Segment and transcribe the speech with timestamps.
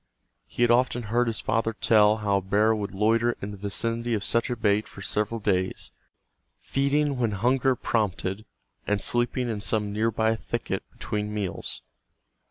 [0.47, 4.15] He had often heard his father tell how a bear would loiter in the vicinity
[4.15, 5.91] of such a bait for several days,
[6.57, 8.45] feeding when hunger prompted
[8.87, 11.83] and sleeping in some nearby thicket between meals.